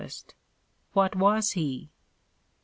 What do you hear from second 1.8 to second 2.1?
CHR.